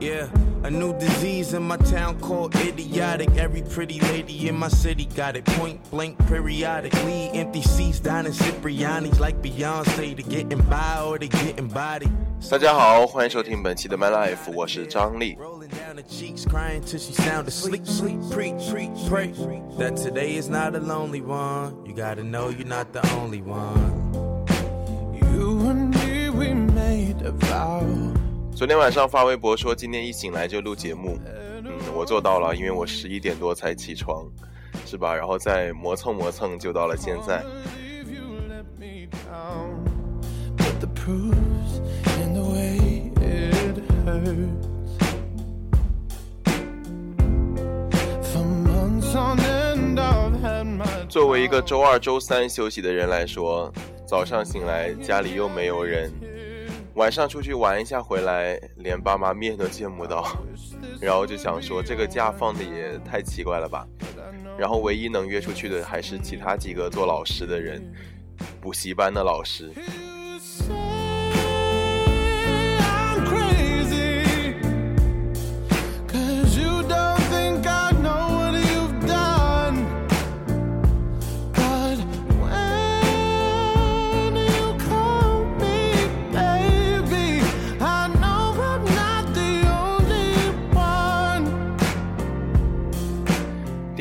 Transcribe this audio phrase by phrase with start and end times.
[0.00, 0.28] Yeah,
[0.64, 3.30] a new disease in my town called idiotic.
[3.36, 7.30] Every pretty lady in my city got it point blank periodically.
[7.32, 12.08] Empty seats down in Cipriani's like Beyonce to getting by or to getting body.
[12.50, 15.36] 大家好，欢迎收听本期的 My Life，我是张力。
[15.36, 17.86] Rolling down the cheeks, crying till she sound asleep.
[17.86, 19.32] Sleep, preach, preach, pray
[19.78, 21.74] that today is not a lonely one.
[21.86, 24.12] You gotta know you're not the only one.
[25.32, 28.07] You and me, we made a vow.
[28.59, 31.17] 昨天晚上发微博说今天一醒来就录节目，
[31.63, 31.63] 嗯，
[31.95, 34.27] 我做到了，因为我十一点多才起床，
[34.85, 35.15] 是吧？
[35.15, 37.41] 然后再磨蹭磨蹭就到了现在。
[51.07, 53.71] 作为一个周二、周三休息的人来说，
[54.05, 56.11] 早上醒来家里又没有人，
[56.99, 60.27] 晚上出去玩一下回来，连爸妈面都见不到，
[60.99, 63.87] 然后就想说这个假放的也太奇怪了吧。
[64.57, 67.81] 然后唯一能约出去的还是其他几个做老师的人，
[68.59, 69.71] 补习班的老师。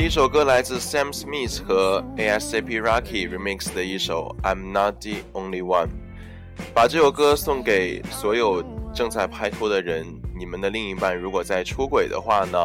[0.08, 5.86] 一首歌来自 Sam Smith 和 ASAP Rocky remix 的一首《I'm Not the Only One》，
[6.72, 10.06] 把这首歌送给所有正在拍拖的人。
[10.34, 12.58] 你们的另一半如果在出轨的话呢，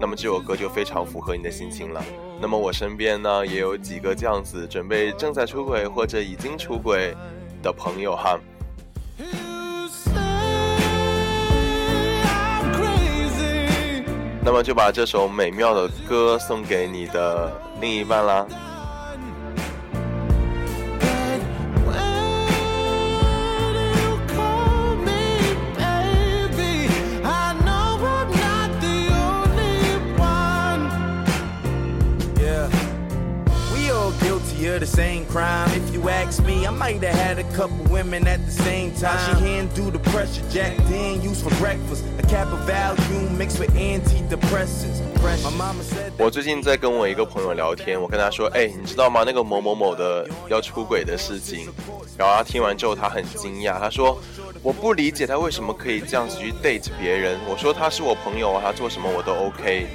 [0.00, 2.02] 那么这首歌就非常符合你的心情了。
[2.40, 7.14] 那么我身边呢也有几个这样子准备正在出轨或者已经出轨
[7.62, 8.40] 的朋友哈。
[14.44, 18.46] 那么就把这首美妙的歌送给你的另一半啦。
[34.72, 35.68] Of the same crime.
[35.72, 39.18] If you ask me, I might have had a couple women at the same time.
[39.26, 42.04] She handle the pressure, Jack Dan used for breakfast.
[42.18, 45.00] A cap of Valium mixed with antidepressants.
[45.22, 49.22] My mama said 我最近在跟我一个朋友聊天，我跟他说：“哎，你知道吗？
[49.24, 51.68] 那个某某某的要出轨的事情。”
[52.18, 54.20] 然后他听完之后，他很惊讶，他说
[54.62, 59.86] ：“我不理解他为什么可以这样子去 date 别人。”我说：“他是我朋友啊，他做什么我都 OK。”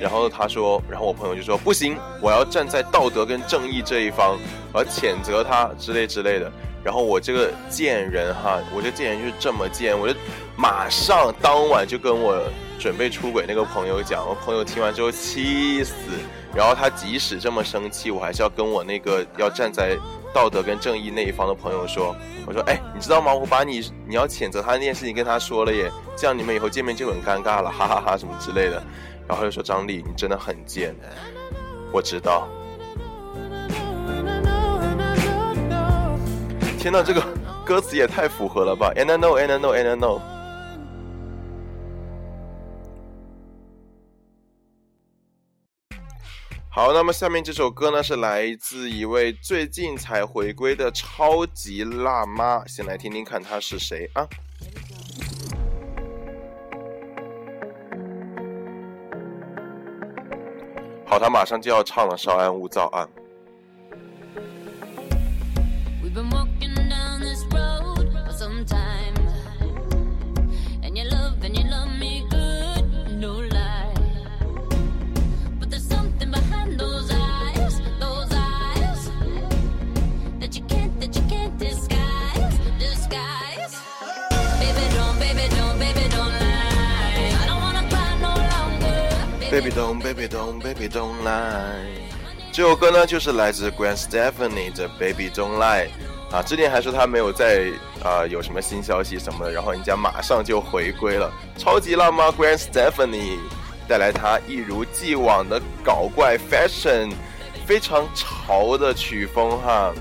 [0.00, 4.38] 然后他说，然后我朋友就说：“不行，我要站在道德跟正义这一方，
[4.72, 6.50] 我要谴责他之类之类的。”
[6.84, 10.14] 然后我这个贱人哈，我这贱人就是这么贱，我就
[10.54, 12.38] 马上当晚就跟我
[12.78, 15.94] 准备出轨那个朋友讲，我朋友听完之后气死，
[16.54, 19.96] 然后他即使这么生气，我还是要跟我那个要站在
[20.34, 23.32] 道德跟正义那一方的朋友说，我说，哎，你知道吗？
[23.32, 28.82] 我把你你要谴责他那件事情跟他说了耶，这样你们以后见面就很尴尬了，哈哈哈什么之类的。
[29.26, 30.94] 然后他就说张力，你真的很贱，
[31.92, 32.48] 我知道。
[36.78, 37.22] 天呐，这个
[37.64, 40.20] 歌词也太符合了吧！And I know, and I know, and I know。
[46.68, 54.28] 好，那么下面这首歌呢是来自一位最近才回归的超级辣妈，先来听听看她是谁啊？
[61.14, 63.08] 好，他马上就要唱了，稍安勿躁啊！
[90.64, 91.84] Baby don't, lie。
[92.50, 95.90] 这首歌呢，就是来自 Gwen Stefani 的 Baby Don't Lie。
[96.30, 97.70] 啊，之前还说他没有在
[98.02, 103.38] 啊、有什么新消息什么的，然后人家马上就回归了，超级辣妈 Gwen Stefani
[103.86, 107.12] 带来她一如既往的搞怪 fashion，
[107.66, 109.92] 非常潮的曲风哈。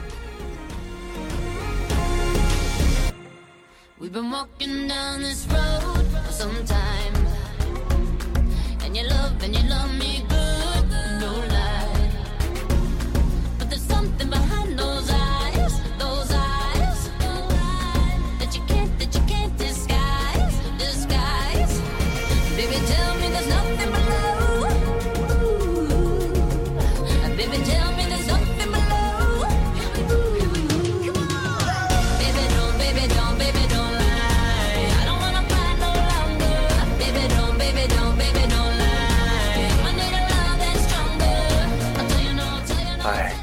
[3.99, 7.13] We've been walking down this road for some time.
[8.85, 10.23] And you love and you love me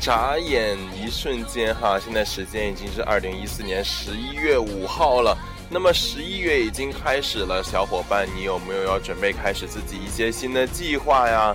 [0.00, 5.36] 眨眼一瞬间哈，现在时间已经是二零一四年十一月五号了。
[5.68, 11.54] 那么十一月已经开始了，小伙伴，你有没有要准备开始自己一些新的计划呀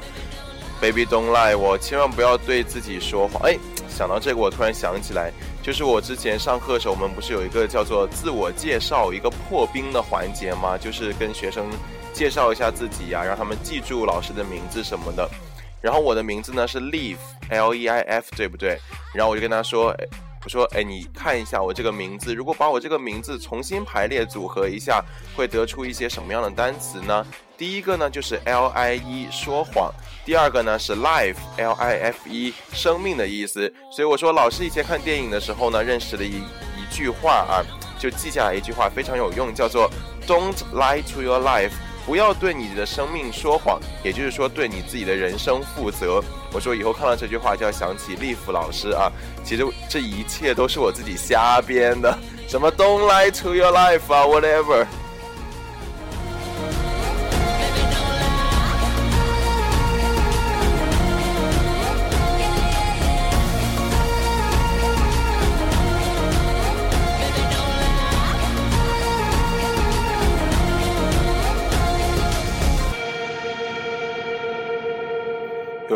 [0.80, 3.42] ？Baby don't lie，我千万不要对自己说谎。
[3.50, 3.57] 哎，
[3.89, 5.31] 想到这个，我突然想起来，
[5.63, 10.77] 就是我之前上课的时候，我们不是有一个叫做自我介绍一个破冰的环节吗？
[10.77, 11.65] 就是跟学生
[12.13, 15.27] 介绍一下自己呀，让他们记住老师的名字什么的。
[15.86, 18.80] 然后我的名字呢是 Leaf，L E I F，对不对？
[19.14, 19.96] 然后我就跟他说。
[20.44, 25.04] 我说，哎，你看一下我这个名字，如果把我这个名字重新排列组合一下，
[25.36, 27.26] 会得出一些什么样的单词呢？
[27.58, 29.92] 第一个呢就是 L I E 说谎，
[30.24, 33.74] 第二个呢是 life L I F E 生命的意思。
[33.92, 37.66] 所以我说，老师以前看电影的时候呢，认识了一一句话啊，
[37.98, 39.90] 就记下来一句话，非常有用，叫做
[40.28, 41.72] Don't lie to your life。
[42.06, 46.22] 不要对你的生命说谎，也就是说对你自己的人生负责。
[46.54, 49.12] 我说以后看到这句话就要想起利弗老师啊，
[49.44, 52.18] 其实这一切都是我自己瞎编的，
[52.48, 54.86] 什么 Don't lie to your life 啊，whatever。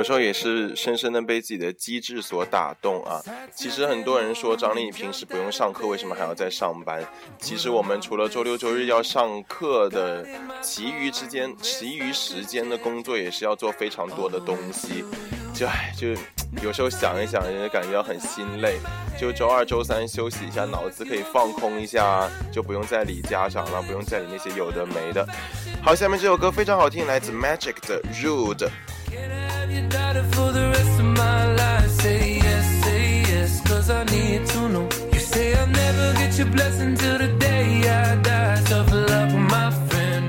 [0.10, 3.22] 时候也是深深的被自己的机智所打动啊！
[3.54, 7.08] 其实很多人说张丽，平时不用上课，为什么还要在上班？
[7.38, 10.26] 其实我们除了周六周日要上课的，
[10.64, 15.06] 其余之间、其余时间的工作也是要做非常多的东西。
[15.54, 16.08] 就唉，就
[16.64, 18.80] 有时候想一想，也感觉到很心累。
[19.16, 25.24] 就周二、周三休息一下，脑子可以放空一下，就不用再理家长了，不用再理那些有的没的。
[25.84, 28.70] 好，下面这首歌非常好听，来自 Magic 的 Rude。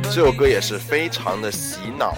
[0.03, 2.15] 这首歌也是非常的洗脑。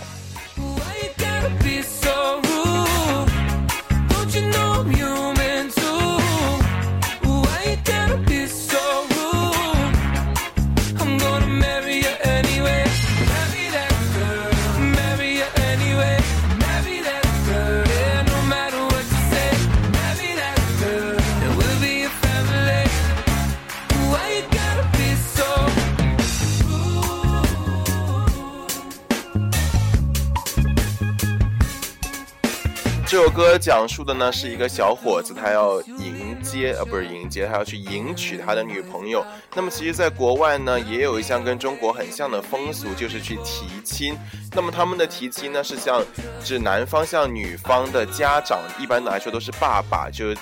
[33.12, 39.22] 这首歌讲述的呢是一个小伙子，他要迎接呃不是迎接，他要去迎娶他的女朋友。
[39.54, 44.16] 那么其实，在国外呢，也有一项跟中国很像的风俗，就是去提亲。
[44.52, 46.02] 那么他们的提亲呢，是向
[46.42, 50.34] 指男方向女方的家长，一般来说都是爸爸，就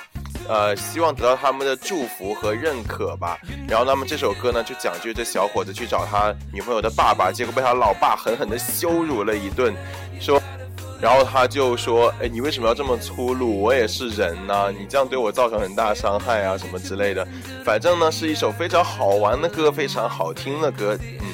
[0.49, 3.37] 呃希望得到他们的祝福和认可吧。
[3.67, 9.75] 然后，那么这首歌呢，就讲究这小伙子去找他女朋友的爸爸，结果被他老爸狠狠的羞辱了一顿，
[10.21, 10.41] 说。
[11.01, 13.61] 然后他就说：“哎，你为什么要这么粗鲁？
[13.63, 17.27] 我也是人呐、你这样对我造成很大伤害啊，什么之类的。
[17.65, 20.99] 反正呢，是一首非常好玩的歌，非常好听的歌。
[21.01, 21.27] 嗯，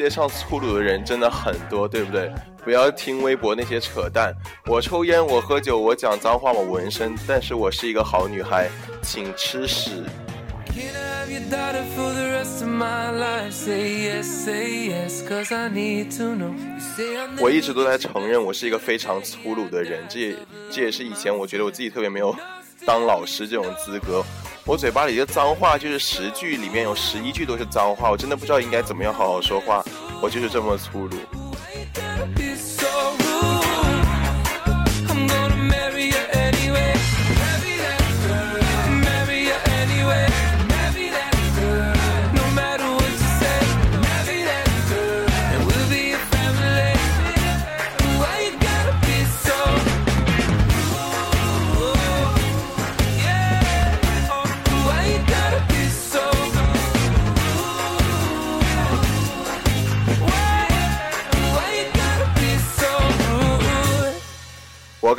[0.00, 2.32] 界上粗鲁的人真的很多，对不对？
[2.64, 4.34] 不要听微博那些扯淡。
[4.66, 8.70] 我抽烟，我喝酒，我讲脏话，我纹身，但是我是一个好女孩，
[9.02, 10.02] 请吃屎。
[17.38, 20.36] 我一直都在承认我是一个非常粗鲁的人，这也
[20.70, 22.34] 这也是以前我觉得我自己特别没有
[22.86, 24.24] 当老师这种资格。
[24.66, 29.84] 我嘴巴里的脏话就是十句里面有十一句都是脏话，我真的不知道应该怎么样好好说话，
[30.22, 31.16] 我就是这么粗鲁。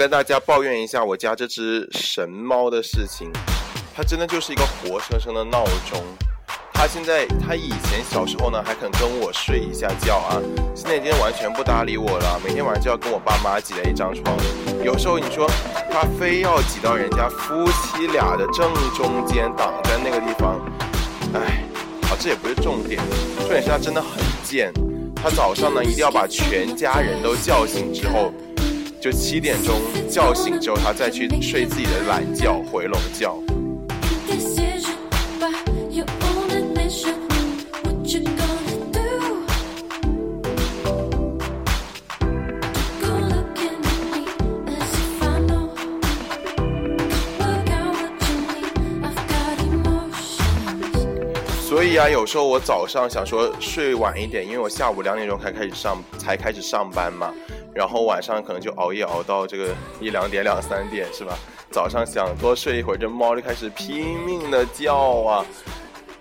[0.01, 3.31] 跟大家抱怨一下我家这只神猫的事情，
[3.95, 6.01] 它真的就是一个活生生的闹钟。
[6.73, 10.41] 它现在，它以前小时候呢还肯跟我睡一下觉啊，
[10.73, 14.35] 现在已经完全不搭理我了，每天晚上就要跟我爸妈挤在一张床。
[14.83, 15.47] 有时候你说
[15.91, 20.59] 它非要挤到人家夫妻俩的正中间，挡在那个地方，
[21.35, 21.63] 哎，
[22.09, 22.99] 好，这也不是重点，
[23.37, 24.73] 重点是它真的很贱。
[25.15, 28.33] 它早上呢一定要把全家人都叫醒之后，
[29.01, 33.35] 就七点钟叫醒之后，他再去睡自己的懒觉、回笼觉。
[51.59, 57.33] 所以啊，有时候我早上想说睡晚一点，因为我下午两点钟才开始上，才开始上班嘛。
[57.73, 61.37] 然后晚上可能就熬夜熬到这个一两点、两三点，是吧？
[61.71, 65.45] 早上想多睡一会儿，这猫就开始拼命的叫啊！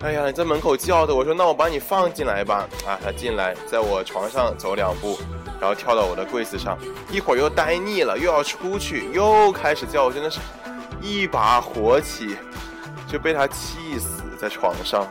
[0.01, 2.69] 哎呀，你在门口叫的，我说那我把你放进来吧。
[2.87, 5.19] 啊，它进来，在我床上走两步，
[5.61, 6.79] 然后跳到我的柜子上，
[7.11, 10.39] 一会儿又待腻了，又要出去，又开始叫，我真的是
[11.03, 12.37] 一把火起，
[13.09, 15.05] 就被它气死在床上。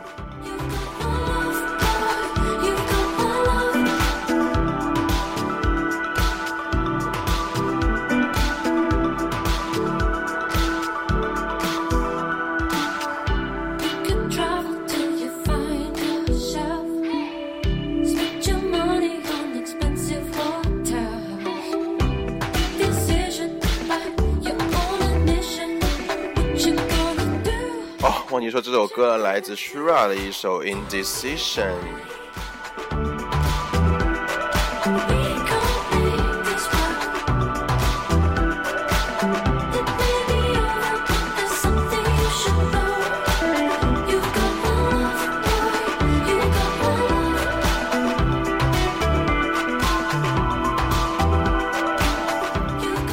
[28.40, 31.72] 你，说这首歌来自 Shura 的一首《Indecision》。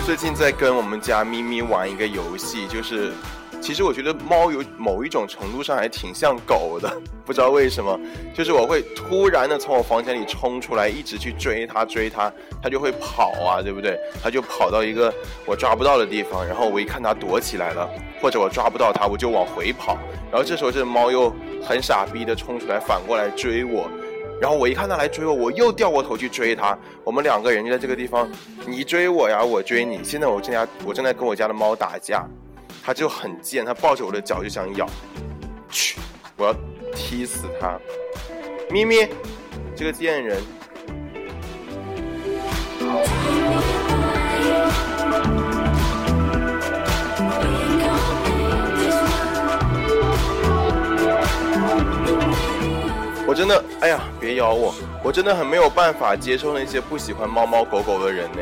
[0.08, 3.12] 最近在跟我们家咪咪玩一个游戏，就是
[3.60, 6.90] 其实我觉得猫有某一种程度上还挺像狗的，
[7.26, 8.00] 不知道为什么，
[8.34, 12.32] 就是我会突然的从我房间里冲出来，一直去追它，追它，
[12.64, 14.00] 它就会跑啊，对不对？
[14.24, 15.14] 它就跑到一个
[15.46, 17.86] 我抓不到的地方，然后我一看它躲起来了，
[18.22, 19.98] 或者我抓不到它，我就往回跑，
[20.32, 23.90] 然后这时候这猫又很傻逼的冲出来，反过来追我。
[24.39, 26.77] 然后我一看他来追我，我又掉过头去追他。
[27.03, 28.29] 我们两个人就在这个地方，
[28.65, 30.03] 你追我呀，我追你。
[30.03, 32.25] 现在我正在我正在跟我家的猫打架，
[32.84, 34.88] 它就很贱，它抱着我的脚就想咬，
[35.70, 36.00] 去，
[36.36, 36.56] 我要
[36.94, 37.79] 踢死它。
[38.70, 39.08] 咪咪，
[39.75, 40.41] 这个贱人。
[53.38, 54.74] 真的，哎呀，别咬我！
[55.03, 58.39] 我真的很没有办法接受那些不喜欢猫猫狗狗的人呢。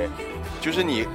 [0.61, 1.05] 就是你，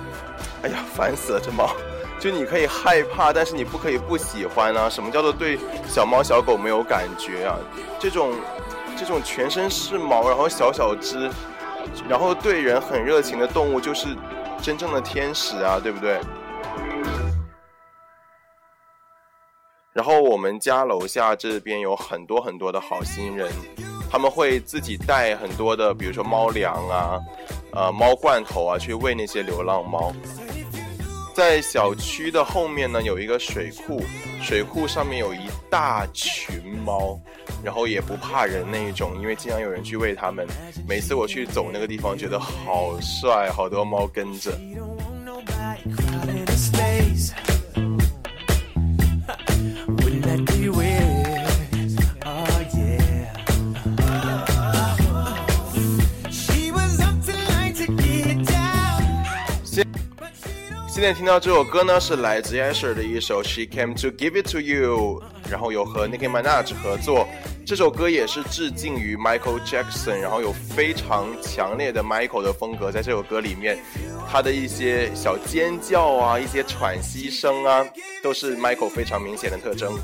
[0.63, 1.71] 哎呀，烦死了这猫！
[2.19, 4.87] 就你可以害怕，但是你不可以不喜欢啊。
[4.87, 5.59] 什么叫做对
[5.89, 7.57] 小猫小狗没有感觉啊？
[7.99, 8.35] 这种，
[8.99, 11.31] 这种全身是毛，然后小小只，
[12.07, 14.09] 然后对人很热情的动物，就是
[14.61, 16.21] 真正的天使啊，对不对？
[19.93, 23.51] 然后我们家楼下这边有很多很多的好心人，
[24.11, 27.19] 他们会自己带很多的，比如说猫粮啊、
[27.73, 30.13] 呃猫罐头啊，去喂那些流浪猫。
[31.35, 34.03] 在小区的后面呢，有一个水库，
[34.43, 35.39] 水库上面有一
[35.71, 37.19] 大群猫，
[37.65, 40.47] 然后也不怕人那一种，因为经常有人去喂它们。
[40.87, 44.53] 每次我去走那个地方，觉得好帅，好多猫跟着。
[61.01, 67.27] 今天听到这首歌呢，是来自 Asher 的一首《She Came to Give It to You》，然后有和 Nicki Minaj 合作。
[67.65, 73.79] 这首歌也是致敬于 Michael Jackson，然后有非常强烈的 Michael 的风格在这首歌里面，
[74.31, 77.83] 他的一些小尖叫啊，一些喘息声啊，
[78.23, 79.99] 都是 Michael 非常明显的特征。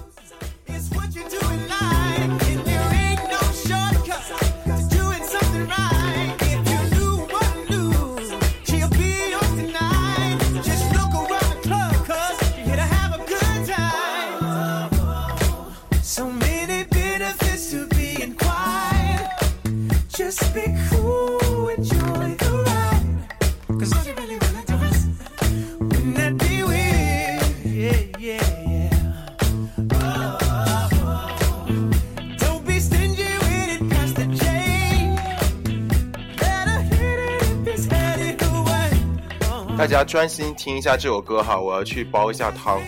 [39.86, 42.80] 大家专心听一下这首歌哈，我要去煲一下汤。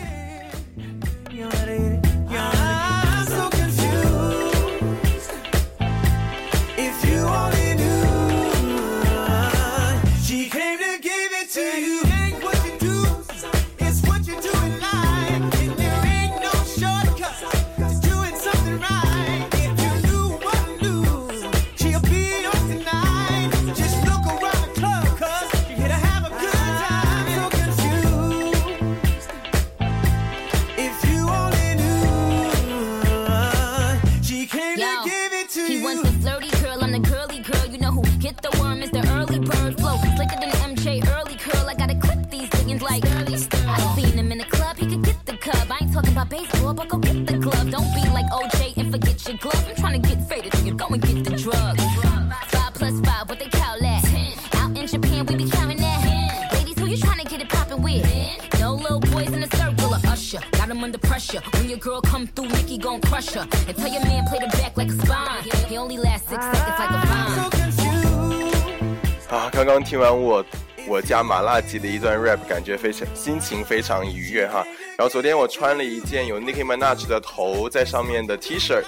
[61.69, 63.47] When your girl come through, Nicki gon' crush her.
[63.69, 65.43] And tell your man play the back like a spine.
[65.69, 67.35] He only lasts six seconds like a vine.
[67.37, 69.29] so confused.
[69.29, 70.43] 啊，刚刚听完我
[70.87, 74.65] 我家麻辣鸡的一段 rap，感觉非常心情非常愉悦哈。
[74.97, 78.83] 然后昨天我穿了一件有 Nicki Minaj 的头在上面的 T 恤，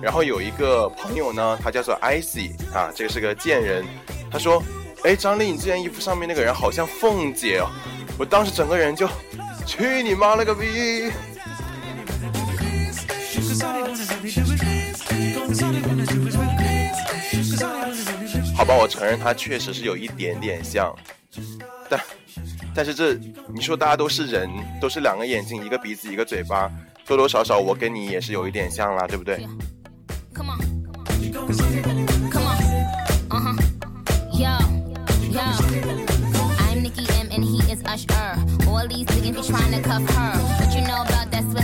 [0.00, 3.84] 然后有一个朋友呢，他叫做 Icy 啊，这个是个贱人，
[4.30, 4.62] 他说，
[5.02, 7.68] 哎，张丽，你这件衣服上面那个人好像凤姐哦，
[8.18, 9.06] 我当时整个人就，
[9.66, 11.12] 去你妈了个逼！
[18.56, 20.94] 好吧，我承认他确实是有一点点像，
[21.88, 22.00] 但，
[22.74, 23.14] 但是这
[23.54, 24.48] 你说大家都是人，
[24.80, 26.70] 都是两个眼睛，一个鼻子，一个嘴巴，
[27.06, 29.46] 多多少少我跟你也是有一点像啦，对不对
[30.34, 30.58] ？Come on,
[32.30, 32.56] come on,
[33.28, 33.54] uh huh,
[34.32, 34.50] yo,
[35.30, 35.42] yo,
[36.58, 38.36] I'm nickiyo and he is Usher.
[38.68, 40.63] All these niggas be trying to cuff her.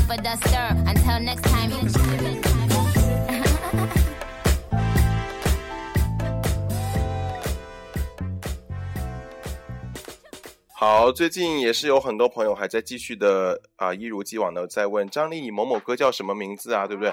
[10.72, 17.12] 好最近也是有很多朋友还在继续的啊一如既往的在问张丽你某某歌叫什么名字啊对不对？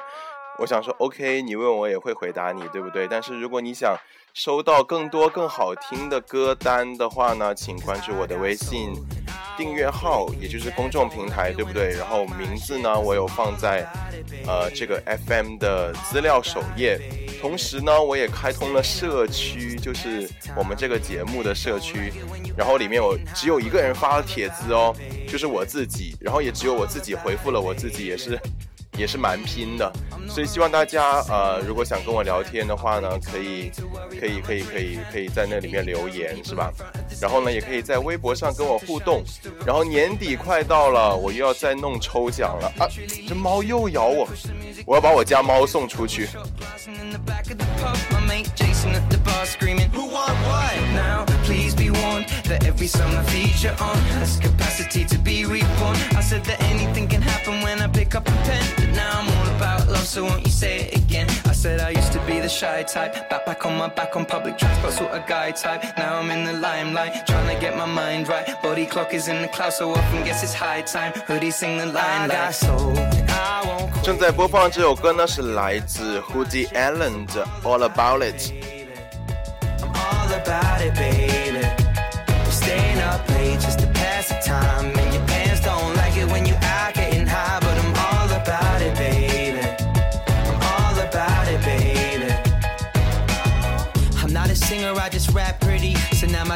[0.60, 3.08] 我想说 ok 你问我也会回答你对不对？
[3.08, 3.96] 但是如果你想
[4.34, 8.94] 收到更多更好听的歌单的话呢请关注我的微信
[9.58, 11.90] 订阅号，也就是公众平台，对不对？
[11.98, 13.86] 然后名字呢，我有放在
[14.46, 17.00] 呃这个 FM 的资料首页。
[17.42, 22.14] 同时呢，我也开通了社区，就是我们这个节目的社区。
[22.56, 24.96] 然后里面我只有一个人发了帖子哦，
[25.28, 28.40] 就是我自己，然后也只有我自己回复了我自己，也是
[28.98, 29.92] 也是蛮拼的。
[30.28, 33.72] 所以希望大家呃，如果想跟我聊天的话呢，可以
[34.20, 36.70] 可以可以可以可以在那里面留言，是吧？
[37.22, 39.24] 然后呢，也可以在微博上跟我互动。
[39.66, 42.90] 然后年底快到了，我又要再弄抽奖了啊！
[43.28, 44.28] 这猫又咬我，
[44.86, 46.28] 我要把我家猫送出去。
[60.07, 61.27] so won't you say it again?
[61.47, 64.27] I said I used to be the shy type, back back on my back on
[64.27, 65.83] public transport, sort of guy type.
[65.97, 68.47] Now I'm in the limelight, trying to get my mind right.
[68.63, 71.13] Body clock is in the cloud, so often guess it's high time.
[71.27, 72.97] Hoodie sing the line like soul.
[73.29, 74.05] I won't quit.
[74.05, 78.37] 正在播放这首歌呢，是来自 Woody Allen 的《All About It》。
[79.81, 81.67] I'm all about it, baby.
[82.27, 84.93] We're staying up late just to pass the time.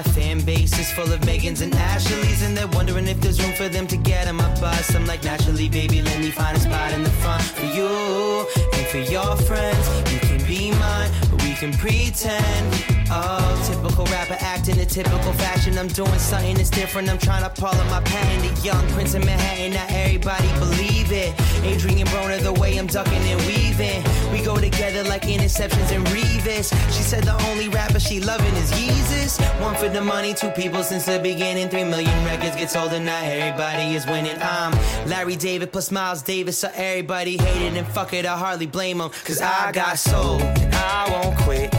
[0.06, 3.54] My fan base is full of Megans and Ashleys, and they're wondering if there's room
[3.54, 4.96] for them to get on my bus.
[4.96, 8.88] I'm like, naturally, baby, let me find a spot in the front for you and
[8.88, 9.86] for your friends.
[10.12, 12.68] You can be mine, but we can pretend.
[13.12, 15.78] Oh, typical rapper acting a typical fashion.
[15.78, 17.10] I'm doing something that's different.
[17.10, 18.56] I'm trying to up my patent.
[18.56, 21.34] The young prince of Manhattan, not everybody believe it.
[21.64, 24.04] Adrian Broner, the way I'm ducking and weaving.
[24.32, 26.72] We go together like interceptions and Revis.
[26.96, 29.40] She said the only rapper she loving is Yeezus.
[29.62, 31.70] One for the money, two people since the beginning.
[31.70, 34.38] Three million records get sold and not everybody is winning.
[34.42, 34.72] I'm
[35.08, 39.12] Larry David plus Miles Davis, so everybody hated and fuck it, I hardly blame them.
[39.26, 41.71] Cause I got soul, and I won't quit.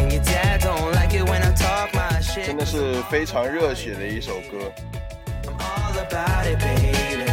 [0.60, 2.46] Don't like it when I talk my shit.
[2.46, 4.72] 真的是非常热血的一首歌。
[5.44, 7.26] I'm all about it, baby.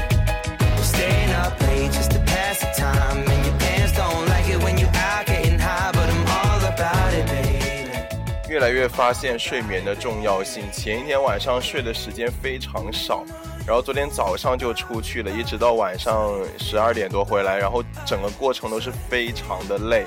[0.76, 3.24] We're staying up late just to pass the time.
[3.24, 7.14] And your pants don't like it when you out getting high, but I'm all about
[7.14, 8.50] it, baby.
[8.50, 10.70] 越越来越发现睡眠的重要性。
[10.70, 13.24] 前一天晚上睡的时间非常少，
[13.66, 20.06] 然后昨天早上就出去了，一直到晚上十二点多回来，然后整个过程都是非常的累。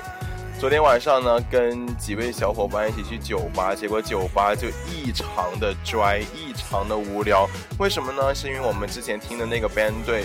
[0.63, 7.45] 昨天晚上呢，跟几位小伙伴一起去酒吧，结果酒吧就异常的 dry，异常的无聊。
[7.79, 8.33] 为什么呢？
[8.33, 10.23] 是因为我们之前听的那个 band 队，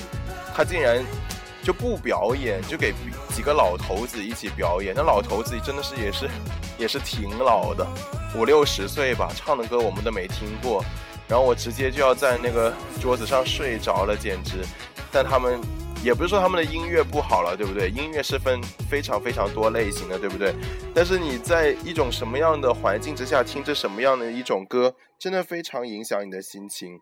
[0.55, 1.05] 他竟然
[1.61, 2.95] 就不表演，就给
[3.35, 4.95] 几个老头子一起表演。
[4.97, 6.31] 那老头子真的是也是
[6.79, 7.85] 也是挺老的，
[8.37, 10.85] 五六十岁吧，唱的歌我们都没听过。
[11.27, 12.73] 然后我直接就要在那个
[13.03, 14.65] 桌子上睡着了，简直。
[15.11, 15.61] 但他们。
[16.05, 17.91] 也不是说他们的音乐不好了，对不对？
[17.91, 20.55] 音乐是分非常非常多类型的，对不对？
[20.95, 27.01] 但是你在一种什么样的环境之下听着什么样的一种歌，真的非常影响你的心情。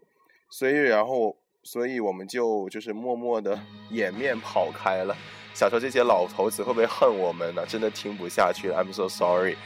[0.50, 5.16] 所以，然后，所以我们就就是默默的掩面跑开了。
[5.54, 7.64] 想说这些老头子会不会恨我们呢？
[7.66, 9.56] 真的听不下去了，I'm so sorry。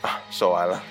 [0.00, 0.82] 啊， 说完了。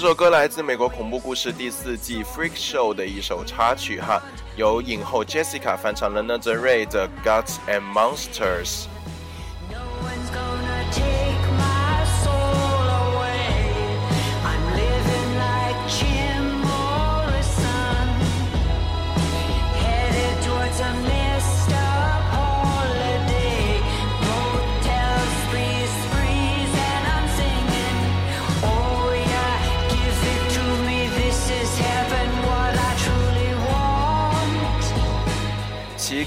[0.00, 4.22] 这首歌来自美国恐怖故事第四季《Freak Show》的一首插曲哈，
[4.54, 8.84] 由影后 Jessica 翻唱了 Lana Del Rey 的《Gods and Monsters》。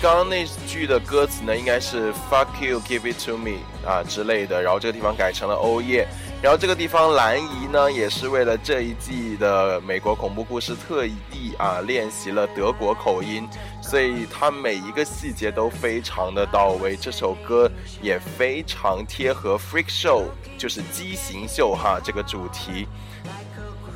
[0.02, 6.08] 刚刚那句的歌词呢，应该是 “fuck you, give it to me” 啊之类的，然后这个地方改成了 “oh yeah”，
[6.42, 13.48] 然后这个地方兰姨呢，也是为了这一季的美国恐怖故事特意啊练习了德国口音，
[13.80, 16.96] 所以她每一个细节都非常的到位。
[16.96, 17.70] 这首歌
[18.02, 20.24] 也非常贴合 “freak show”，
[20.58, 22.88] 就是畸形秀哈这个主题，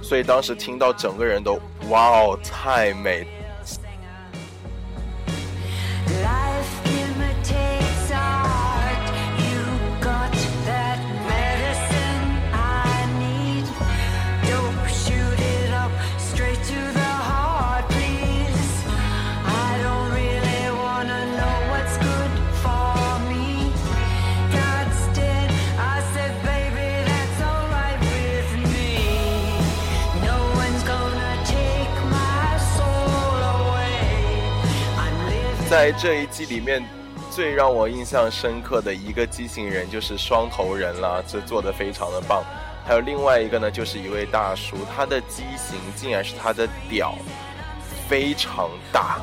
[0.03, 3.27] 所以当时听到整个人都哇哦，太美
[35.75, 36.81] 在这一季里面，
[37.29, 42.41] 最让我印象深刻的一个畸形人就是双头人了，这做的非常的棒。
[42.87, 47.13] 还有另外一个呢，就是一位大叔，他的畸形竟然是他的屌
[48.07, 49.19] 非常大。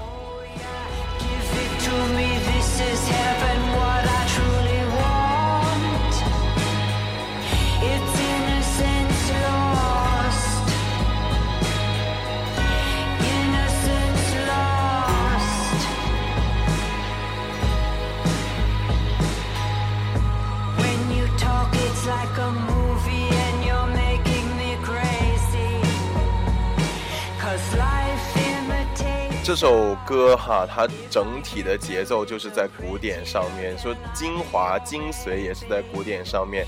[29.45, 36.65] 这首歌哈，它整体的节奏就是在鼓点上面，说精华精髓也是在鼓点上面，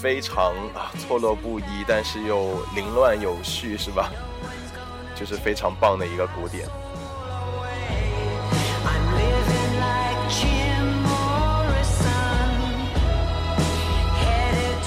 [0.00, 4.08] 非常啊错落不一，但是又凌乱有序，是吧？
[5.18, 6.68] 就是非常棒的一个鼓点。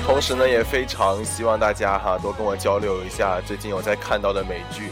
[0.05, 4.89] 同时呢，也非常希望大家哈多跟我交流一下最近有在看到的美剧。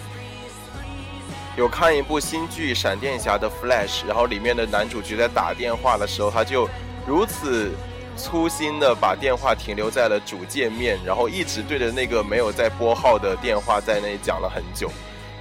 [1.58, 6.68] 有看一部新剧《闪电侠》的 Flash，然后里面的男主角在打电话的时候，他就
[7.06, 7.72] 如此
[8.16, 14.90] 粗心的把电话停留在了主界面，然后一直对着那个没有在拨号的电话在那里讲了很久，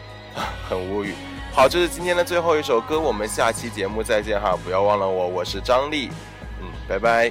[0.68, 1.14] 很无语。
[1.52, 4.56] 好，这是今天的最后一首歌，我们下期节目再见哈！
[4.64, 6.10] 不要忘了我，我是张力，
[6.60, 7.30] 嗯，拜拜。